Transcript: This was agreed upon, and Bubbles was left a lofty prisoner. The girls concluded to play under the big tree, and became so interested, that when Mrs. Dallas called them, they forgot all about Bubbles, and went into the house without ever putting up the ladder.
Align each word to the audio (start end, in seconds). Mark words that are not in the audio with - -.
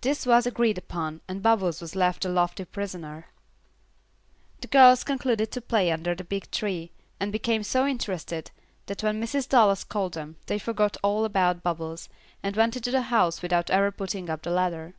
This 0.00 0.26
was 0.26 0.46
agreed 0.48 0.78
upon, 0.78 1.20
and 1.28 1.40
Bubbles 1.44 1.80
was 1.80 1.94
left 1.94 2.24
a 2.24 2.28
lofty 2.28 2.64
prisoner. 2.64 3.28
The 4.62 4.66
girls 4.66 5.04
concluded 5.04 5.52
to 5.52 5.60
play 5.60 5.92
under 5.92 6.12
the 6.16 6.24
big 6.24 6.50
tree, 6.50 6.90
and 7.20 7.30
became 7.30 7.62
so 7.62 7.86
interested, 7.86 8.50
that 8.86 9.04
when 9.04 9.22
Mrs. 9.22 9.48
Dallas 9.48 9.84
called 9.84 10.14
them, 10.14 10.38
they 10.46 10.58
forgot 10.58 10.96
all 11.04 11.24
about 11.24 11.62
Bubbles, 11.62 12.08
and 12.42 12.56
went 12.56 12.74
into 12.74 12.90
the 12.90 13.02
house 13.14 13.40
without 13.40 13.70
ever 13.70 13.92
putting 13.92 14.28
up 14.28 14.42
the 14.42 14.50
ladder. 14.50 14.96